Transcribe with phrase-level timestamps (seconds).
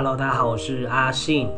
[0.00, 1.48] Hello，大家好，我是阿信。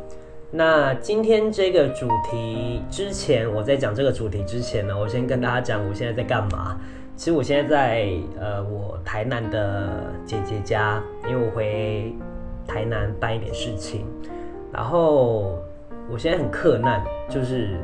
[0.51, 6.75] 那今天这个主题之前，我在讲这个主题之前呢，我先跟大家讲我现在在干嘛。
[7.17, 8.09] 其实我现在在
[8.41, 9.91] 呃我台南的
[10.25, 12.15] 姐姐家，因为我回
[12.67, 14.07] 台南办一点事情。
[14.73, 15.59] 然后
[16.11, 17.77] 我现在很困难，就是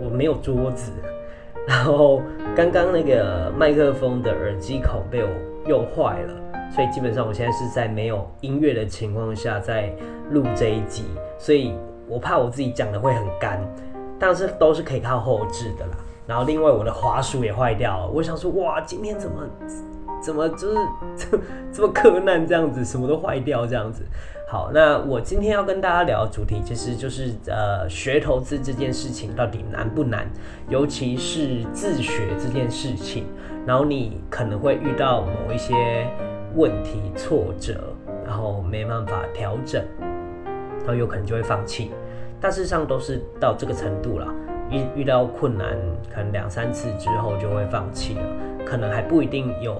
[0.00, 0.92] 我没有桌子，
[1.66, 2.22] 然后
[2.54, 5.30] 刚刚那个麦克风的耳机孔被我
[5.66, 6.34] 用坏了。
[6.70, 9.92] 所以基本上我现在是在没有音乐的情况下在
[10.30, 11.04] 录这一集，
[11.36, 11.74] 所以
[12.06, 13.60] 我怕我自己讲的会很干，
[14.18, 15.92] 但是都是可以靠后置的啦。
[16.26, 19.42] 然后另外我的滑鼠也坏掉了，我想说哇，今天怎么
[20.22, 20.76] 怎么就是
[21.16, 21.38] 这
[21.72, 24.04] 这么柯难这样子，什么都坏掉这样子。
[24.48, 30.28] 好，那我今天要跟大家聊的主题其实就是呃学投资这件事情到底难不难，
[30.68, 33.26] 尤其是自学这件事情，
[33.66, 36.06] 然后你可能会遇到某一些。
[36.54, 37.80] 问题挫折，
[38.24, 39.84] 然后没办法调整，
[40.80, 41.92] 然后有可能就会放弃。
[42.40, 44.26] 大致上都是到这个程度了，
[44.70, 45.76] 遇遇到困难，
[46.12, 48.22] 可能两三次之后就会放弃了，
[48.64, 49.76] 可能还不一定有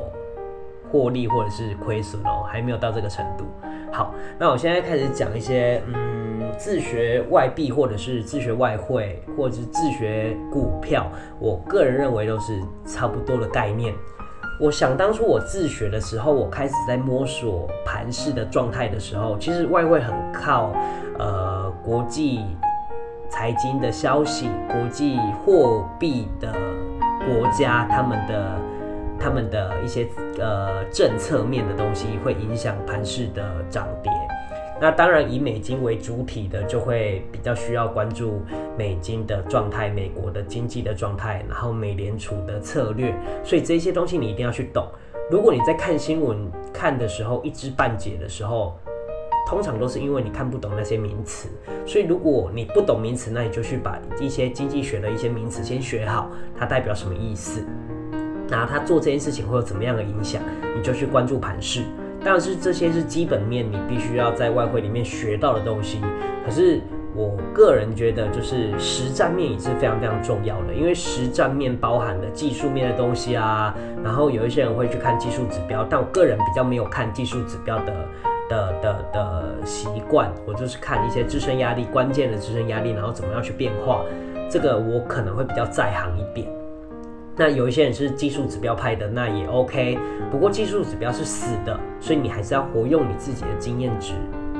[0.91, 3.45] 获利或者是亏损哦，还没有到这个程度。
[3.91, 13.95] 好，那我现在开始讲一些，嗯，自学外币或者是自学外汇，或者是自学股票，我个人认为都是差不多的概念。
[14.61, 20.70] 我想当初我自学的时候，我开始在摸索盘式的状态的时候，其实外汇很靠
[21.19, 22.44] 呃国际
[23.31, 26.53] 财经的消息、国际货币的
[27.27, 28.61] 国家他们的
[29.19, 30.06] 他们的一些
[30.38, 34.12] 呃政策面的东西，会影响盘式的涨跌。
[34.81, 38.41] 那当然，以美金为主体的，就会比较需要关注
[38.78, 43.15] 美金的状态、美国的经济的状态，然后美联储的策略。
[43.44, 44.88] 所以这些东西你一定要去懂。
[45.31, 48.75] 如果你在看新闻看的时候一知半解的时候，
[49.47, 51.50] 通常都是因为你看不懂那些名词。
[51.84, 57.62] 所以如果你不懂名词，那你就去把一些经济学的一些名词先学好，它代表什么意思，
[58.49, 60.41] 然后它做这件事情会有怎么样的影响，
[60.75, 61.82] 你就去关注盘势。
[62.25, 66.00] 但是这些是基本面，你必须要在外汇里面学到的东西。
[66.44, 66.81] 可是
[67.14, 73.75] 我个人觉得，就是实战面也是非常非常重要的，因为实战面包含的技术面的东西啊。
[74.04, 77.92] 然后有一些人会去看技术指标，但我个人比较没有看技术指标的
[78.48, 84.04] 的的的习惯，我就是看一些支撑压力、关键的支撑压力，然后怎么样去变化。
[84.50, 86.59] 这个我可能会比较在行一点。
[87.41, 89.99] 那有一些人是技术指标派的，那也 OK。
[90.31, 94.12] 不过技术指标是死的，所以你还是要活用你自己的经验值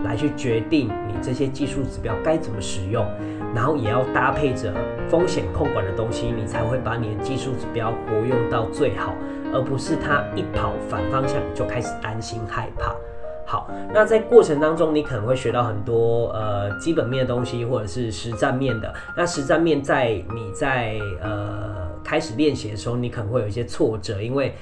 [0.03, 3.07] 来去决定你这些技术指标该怎么使用，
[3.55, 4.73] 然后也要搭配着
[5.11, 9.13] 风险控管的东西，你才会把你的技术指标活用到最好，
[9.53, 12.97] 而不是它一跑反方向你就开始担心害怕。
[13.45, 18.91] 好，那在过程当中，你可能会学到很多呃基本面的东西，或者是实战面的。
[19.15, 21.90] 那实战面在你在呃。
[22.05, 24.53] 开始练习的时候，你可能会有一些挫折，因为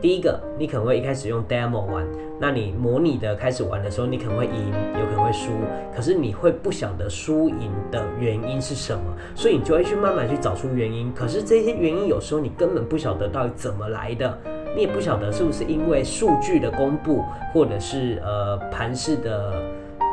[0.00, 2.06] 第一个，你可能会一开始用 demo 玩，
[2.40, 5.50] 那你模拟的开始玩的时候，你可能会赢，有可能会输，
[5.94, 9.02] 可是你会不晓得输赢的原因是什么，
[9.34, 11.12] 所以你就会去慢慢去找出原因。
[11.12, 14.38] 可是这些原因有时候你根本不晓得到底怎么来的，
[14.76, 19.60] 你也不晓得是不是因为数据的公布，或者是呃盘式的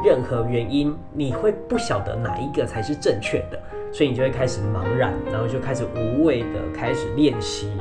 [0.06, 3.60] 任何原因，你会不晓得哪一个才是正确的。
[3.92, 7.72] 所以你就会开始茫然，然后就开始无谓的开始练习，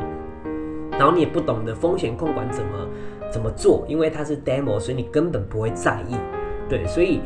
[0.92, 2.88] 然后你也不懂得风险控管怎么
[3.30, 6.16] 怎么做，因为它是 demo，所以你根本不会在意，
[6.68, 7.20] 对，所以。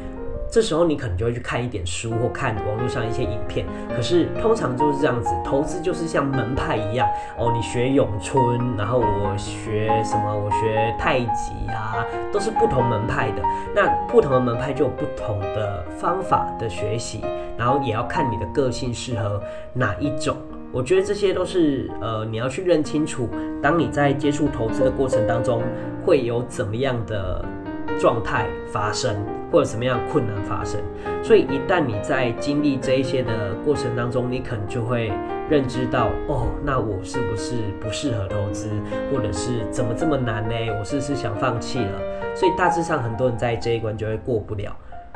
[0.51, 13.43] 这时候你可能就会去看一点书或看网络上一些影片，可是通常就是这样子，投资就是像门派一样哦，你学咏春，然后我学什么，我学太极啊，都是不同门派的。
[13.75, 17.21] 那不同的门派就有不同的方法的学习，
[17.57, 19.43] 然后也要看你的个性适合
[19.75, 20.35] 哪一种。
[20.73, 23.29] 我觉得这些都是呃，你要去认清楚，
[23.63, 25.63] 当你在接触投资的过程当中
[26.05, 27.45] 会有怎么样的。
[27.99, 29.17] 状态发生，
[29.51, 30.81] 或者什么样困难发生，
[31.23, 35.13] 所以一旦你在经历这一些的过程当中，你可能就会
[35.51, 38.71] 认知到，哦，那我是不是不适合投资，
[39.13, 40.55] 或者是怎么这么难呢？
[40.79, 42.01] 我是不是想放弃了？
[42.35, 44.75] 所以大致上很多人在这一关就会过不了。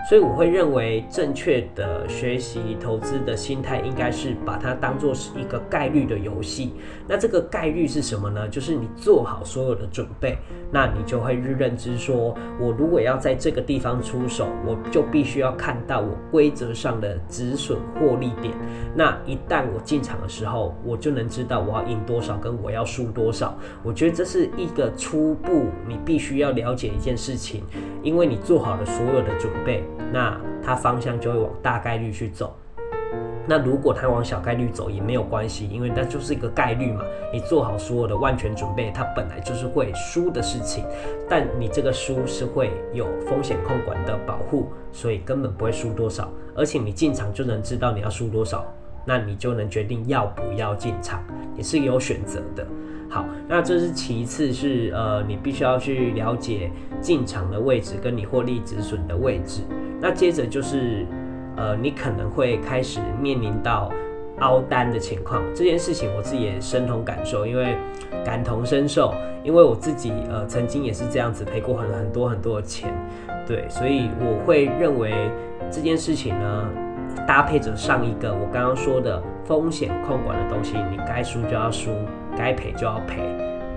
[0.09, 6.75] 所以我会认为正确的学习投资的心态应该是把它当做是一个概率的游戏。
[7.09, 8.49] 那这个概率是什么呢？
[8.49, 10.37] 就是你做好所有的准备，
[10.73, 18.53] 那你就会日认知说，我如果要在这个地方出手，我就必须要看到我规则上的止损获利点。
[18.95, 23.57] 那一旦我进场的时候，我就能知道我要赢多少，跟我要输多少。
[23.85, 27.63] 我觉得这是一个初步你必须要了解一件事情，
[28.03, 29.85] 因为你做好了所有的准备。
[30.13, 32.55] 那它方向就会往大概率去走。
[33.45, 37.03] 那如果它往小概率走也没有关系，因为那就是一个概率嘛。
[37.33, 40.85] 你做好所有的万全准备，它本来就是会输的事情。
[41.29, 46.31] 但你这个输是会有风险控管的保护，所以根本不会输多少。
[46.55, 48.65] 而且你进场就能知道你要输多少，
[49.05, 51.23] 那你就能决定要不要进场，
[51.57, 52.67] 也是有选择的。
[53.09, 56.71] 好，那这是其次，是呃，你必须要去了解
[57.01, 59.61] 进场的位置跟你获利止损的位置。
[60.01, 61.07] 那接着就是，
[61.57, 63.93] 呃，你可能会开始面临到
[64.39, 65.43] 凹单的情况。
[65.55, 67.77] 这件事情我自己也深同感受，因为
[68.25, 69.15] 感同身受，
[69.45, 72.91] 因为我自己呃曾经也是这样子赔过很很多很多的钱，
[73.47, 75.13] 对，所以我会认为
[75.71, 76.71] 这件事情呢，
[77.27, 81.91] 搭配着上一个我刚刚说的风险控管的东西，你该输就要输。
[82.35, 83.21] 该赔就要赔，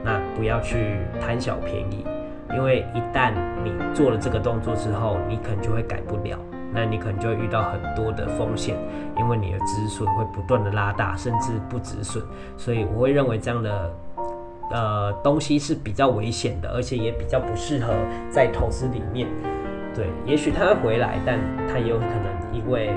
[0.01, 2.05] 那不要去贪小便宜，
[2.53, 3.33] 因为一旦
[3.65, 6.39] 你做了这个动作之后，你可能就会改不了，
[6.73, 8.77] 那你可能就会遇到很多的风险，
[9.17, 12.23] 因为你的止损会不断的拉大，甚至不止损，
[12.55, 13.93] 所以我会认为这样的
[14.71, 17.93] 呃东西是比较危险的，而且也比较不适合
[18.29, 19.27] 在投资里面。
[19.93, 22.93] 对，也许它会回来，但它也有可能因为。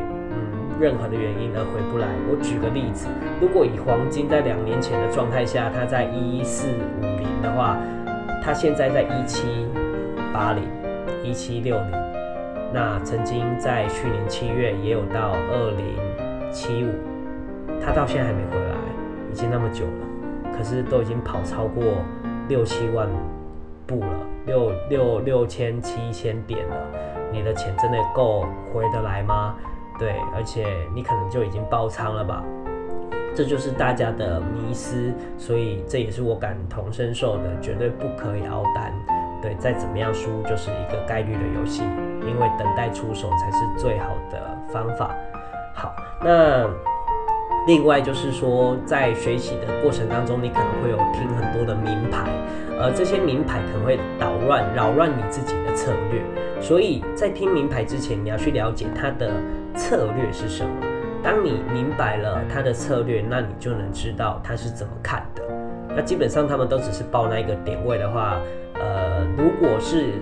[0.80, 2.06] 任何的原因而回不来。
[2.30, 3.06] 我举个例子，
[3.40, 7.76] 如果以黄金在两年前的状态下，它在一四五零的话，
[8.42, 9.66] 它现在在一七
[10.32, 10.64] 八零、
[11.22, 11.90] 一七六零，
[12.72, 16.90] 那曾经在去年七月也有到二零七五，
[17.84, 18.74] 它到现在还没回来，
[19.30, 21.82] 已经那么久了，可是都已经跑超过
[22.48, 23.08] 六七万
[23.86, 26.76] 步了，六六六千七千点了，
[27.32, 29.54] 你的钱真的够回得来吗？
[29.98, 32.42] 对，而且你可能就已经爆仓了吧？
[33.34, 38.92] 这就是大家的迷思，所以这也是我感同身受的，绝对不可以熬单。
[39.40, 41.82] 对，再怎么样输就是一个概率的游戏，
[42.22, 45.14] 因为等待出手才是最好的方法。
[45.72, 46.68] 好，那
[47.68, 52.28] 另外就是说，在学习的过程当中，你可能会有听很多的名牌，
[52.80, 56.20] 而这些名牌可能会捣乱、扰乱你自己的策略。
[56.60, 59.30] 所以在听名牌之前，你要去了解它的。
[59.76, 60.70] 策略是什么？
[61.22, 65.42] 当你明白了他的策略，那你就能知道他是怎么看的。
[65.94, 68.40] 那基本上他们都只是报那一个点位的话，
[68.74, 70.14] 呃，如果是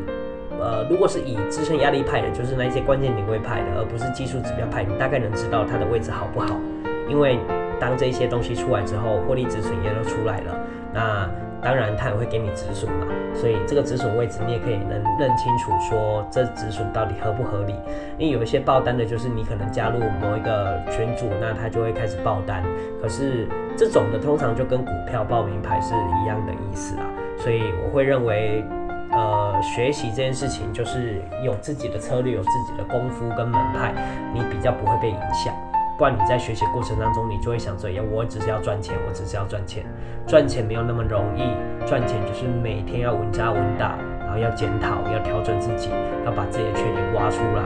[0.60, 6.60] 呃，如果是以支撑压力派的，就是那些关键点位派的，而不是技术指标派，你大概能知道它的位置好不好。
[7.08, 7.38] 因为
[7.80, 10.60] 当这些东西出来之后，获利止损也都出来了，
[10.92, 11.30] 那。
[11.66, 17.74] 当然，它也会给你止损嘛，所以这个止损位置你也可以能认清楚，说这止损到底合不合理。
[18.16, 22.62] 因为有一些爆单的，就是你可能加入某一个群组，那他就会开始爆单。
[23.02, 25.92] 可是这种的通常就跟股票报名牌是
[26.22, 27.02] 一样的意思啦。
[27.36, 28.64] 所以我会认为，
[29.10, 33.92] 呃，学习这件事情就是有自己的策略，有自己的功夫跟门派，
[34.32, 35.52] 你比较不会被影响。
[35.98, 39.84] 不然你在学习过程当中，你就会想着，我只是要赚钱，我只是要赚钱，
[40.26, 41.48] 赚钱没有那么容易，
[41.86, 45.88] 赚钱就是每天要稳扎稳打，然后要检讨，要调整自己，
[46.26, 47.62] 要把自己的缺点挖出来，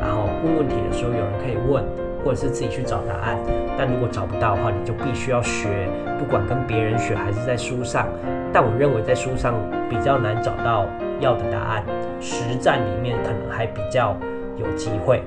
[0.00, 1.84] 然后问问题的时候有人可以问，
[2.24, 3.38] 或者是自己去找答案。
[3.78, 8.08] 但如果找不到的话，你就必须要学，不管跟别人学还是在书上。
[8.52, 9.54] 但我认为在书上
[9.88, 10.84] 比较难找到
[11.20, 11.84] 要的答案，
[12.20, 14.16] 实战里面可能还比较
[14.56, 15.22] 有机会。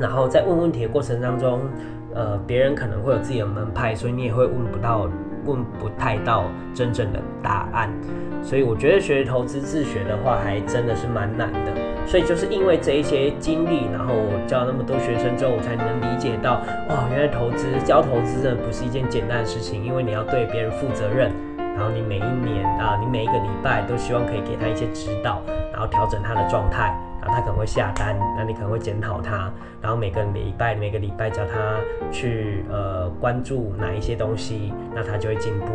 [0.00, 1.60] 然后在问问题的过程当中，
[2.14, 5.08] 呃，别人可能会有自己的门派，所以你也会问不到、
[5.44, 7.90] 问不太到真正的答案。
[8.42, 11.72] 所以我觉得学投资自学的话，还真的是蛮难的。
[12.06, 26.96] 所以就是因为这一些经历，然后我教那么多学生之后，我才能理解到，哇，原来投资教投资真的不是一件简单的事情，因为你要对别人负责任，然后你每一年啊，你每一个礼拜都希望可以给他一些指导，然后调整他的状态。
[27.28, 31.76] 他可能会下单，那你可能会检讨他，然后每个礼拜每个礼拜叫他
[32.10, 35.66] 去呃关注哪一些东西，那他就会进步。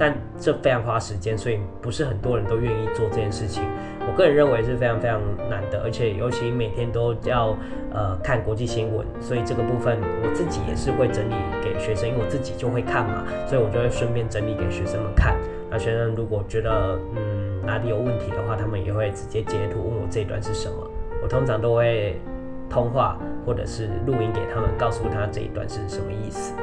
[0.00, 3.64] 但这非常花时间，所以不是很多人都愿意做这件事情。
[4.06, 7.56] 我个人认为是非常非常难的，而且尤其每天都要
[7.92, 11.34] 呃看国际新闻，所以这个部分我自己也是会整理
[11.64, 15.36] 给学生，因为我自己就会看嘛，所以我就会顺便整理给学生们看。
[15.68, 20.87] 那学生如果觉得嗯哪里有问题的话，他们也会直接截图问我这一段是什么。
[21.22, 22.20] 我通常都会
[22.68, 26.54] 通话或者是录音给他们，告诉他这一段是什么意思。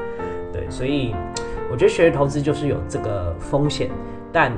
[0.53, 1.13] 对，所以
[1.71, 3.89] 我觉得学投资就是有这个风险，
[4.31, 4.51] 但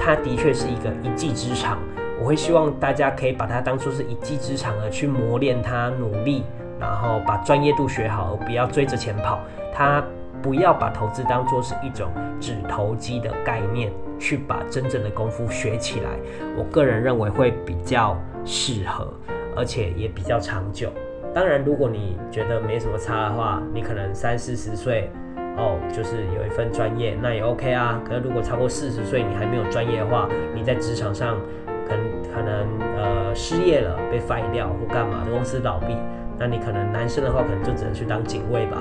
[0.00, 1.78] 它的确是一个一技之长。
[2.20, 6.44] 我会希望大家可以把它当做是一技之长而去磨练它，努力，
[6.80, 9.40] 然后把专业度学好，而不要追着钱跑。
[9.74, 10.02] 他
[10.40, 12.08] 不要把投资当做是一种
[12.40, 16.10] 只投机的概念，去把真正的功夫学起来。
[16.56, 19.12] 我个人认为会比较适合，
[19.56, 20.90] 而且也比较长久。
[21.34, 25.10] 当然，如果你觉得没什么差的话，你可能三四十岁
[25.56, 28.00] 哦，就是有一份专业，那也 OK 啊。
[28.06, 31.40] 可是如果超过四十岁，你还没有专业的话，你在职场上
[31.88, 35.96] 可能可能呃失业了，被 fire 掉或干嘛，公司倒闭，
[36.38, 38.80] 那你可能男生的话，可能就只能去当警卫吧。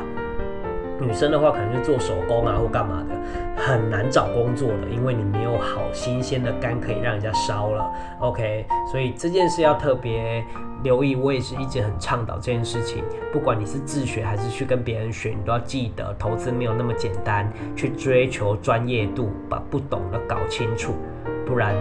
[1.00, 7.92] 女生的话，可能就做手工啊或干嘛的，很难找工作的，因为你没有好新鲜的肝可以让人家烧了。
[8.20, 10.44] OK，所以这件事要特别
[10.84, 11.16] 留意。
[11.16, 20.94] 我也是一直很倡导这件事情，不管你是自学还是去跟别人学，你都要记得，投资没有那么简单，去追求专业度，把不懂的搞清楚，
[21.46, 21.76] 不然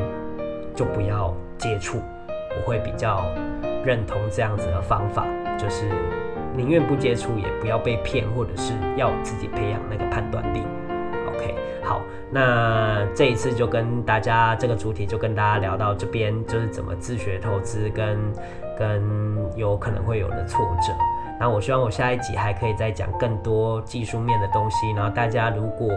[0.75, 1.99] 就不要接触。
[2.57, 3.25] 我会比较
[3.85, 5.27] 认同这样子的方法，
[5.59, 5.85] 就是。
[6.55, 10.63] 宁愿不接触，也不要被骗，或者是要自己培养那个判断力。
[11.27, 18.19] OK，好，那这一次就跟大家这个主题就跟大家聊到这边，就是怎么自学投资跟
[18.79, 19.03] 跟
[19.57, 20.93] 有可能会有的挫折。
[21.43, 24.93] 那我希望我下一集还可以再讲更多技术面的东西。
[24.93, 25.89] 然后大家如果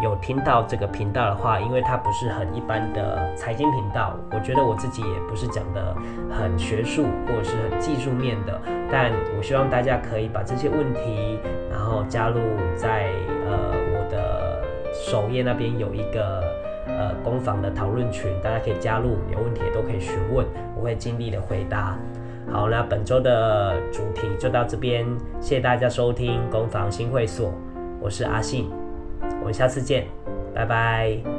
[0.00, 5.96] 有听到这个频道的话，因为它不是很一般的财经频道，我觉得我自己也不是讲的
[6.30, 8.56] 很学术或者是很技术面的，
[8.88, 11.40] 但我希望大家可以把这些问题，
[11.72, 12.38] 然后加入
[12.76, 13.08] 在
[13.48, 16.40] 呃我的首页那边有一个
[16.86, 20.46] 呃攻防的讨论群，大家可以加入，有问题也都可以询问，
[20.76, 21.98] 我会尽力的回答。
[22.52, 25.04] 好，那本周的主题就到这边，
[25.40, 27.52] 谢谢大家收听攻防新会所，
[28.00, 28.70] 我是阿信。
[29.40, 30.06] 我们下次见，
[30.54, 31.33] 拜拜。